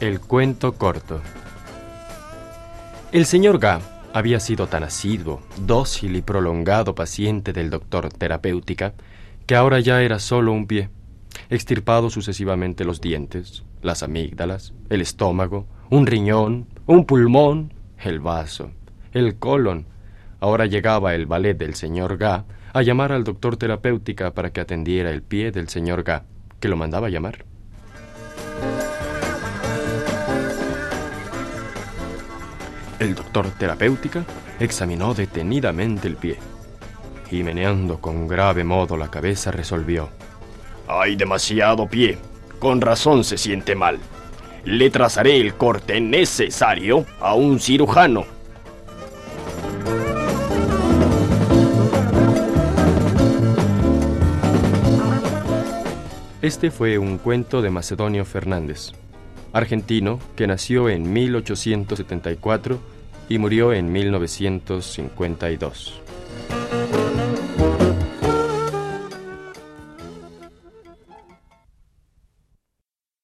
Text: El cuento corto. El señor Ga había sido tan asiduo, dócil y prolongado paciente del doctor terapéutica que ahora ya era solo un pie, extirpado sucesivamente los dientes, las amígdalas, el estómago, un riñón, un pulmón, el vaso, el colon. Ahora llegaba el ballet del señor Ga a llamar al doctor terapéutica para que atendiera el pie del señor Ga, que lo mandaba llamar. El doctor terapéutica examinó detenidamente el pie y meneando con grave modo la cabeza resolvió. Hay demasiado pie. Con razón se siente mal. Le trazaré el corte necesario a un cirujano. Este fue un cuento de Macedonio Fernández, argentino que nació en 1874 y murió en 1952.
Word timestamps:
El 0.00 0.20
cuento 0.20 0.74
corto. 0.74 1.20
El 3.10 3.26
señor 3.26 3.58
Ga 3.58 3.80
había 4.12 4.38
sido 4.38 4.68
tan 4.68 4.84
asiduo, 4.84 5.40
dócil 5.66 6.14
y 6.14 6.22
prolongado 6.22 6.94
paciente 6.94 7.52
del 7.52 7.68
doctor 7.68 8.08
terapéutica 8.08 8.94
que 9.46 9.56
ahora 9.56 9.80
ya 9.80 10.00
era 10.02 10.20
solo 10.20 10.52
un 10.52 10.68
pie, 10.68 10.88
extirpado 11.50 12.10
sucesivamente 12.10 12.84
los 12.84 13.00
dientes, 13.00 13.64
las 13.82 14.04
amígdalas, 14.04 14.72
el 14.88 15.00
estómago, 15.00 15.66
un 15.90 16.06
riñón, 16.06 16.68
un 16.86 17.04
pulmón, 17.04 17.74
el 17.98 18.20
vaso, 18.20 18.70
el 19.10 19.34
colon. 19.34 19.86
Ahora 20.38 20.66
llegaba 20.66 21.16
el 21.16 21.26
ballet 21.26 21.58
del 21.58 21.74
señor 21.74 22.18
Ga 22.18 22.44
a 22.72 22.82
llamar 22.82 23.10
al 23.10 23.24
doctor 23.24 23.56
terapéutica 23.56 24.32
para 24.32 24.50
que 24.52 24.60
atendiera 24.60 25.10
el 25.10 25.22
pie 25.22 25.50
del 25.50 25.68
señor 25.68 26.04
Ga, 26.04 26.22
que 26.60 26.68
lo 26.68 26.76
mandaba 26.76 27.08
llamar. 27.08 27.46
El 32.98 33.14
doctor 33.14 33.46
terapéutica 33.58 34.24
examinó 34.58 35.14
detenidamente 35.14 36.08
el 36.08 36.16
pie 36.16 36.38
y 37.30 37.42
meneando 37.42 38.00
con 38.00 38.26
grave 38.26 38.64
modo 38.64 38.96
la 38.96 39.08
cabeza 39.08 39.50
resolvió. 39.50 40.08
Hay 40.86 41.16
demasiado 41.16 41.86
pie. 41.86 42.18
Con 42.58 42.80
razón 42.80 43.22
se 43.24 43.38
siente 43.38 43.74
mal. 43.74 43.98
Le 44.64 44.90
trazaré 44.90 45.40
el 45.40 45.54
corte 45.54 46.00
necesario 46.00 47.06
a 47.20 47.34
un 47.34 47.60
cirujano. 47.60 48.24
Este 56.40 56.70
fue 56.70 56.98
un 56.98 57.18
cuento 57.18 57.62
de 57.62 57.70
Macedonio 57.70 58.24
Fernández, 58.24 58.92
argentino 59.52 60.18
que 60.36 60.46
nació 60.46 60.88
en 60.88 61.12
1874 61.12 62.78
y 63.28 63.38
murió 63.38 63.72
en 63.72 63.92
1952. 63.92 66.00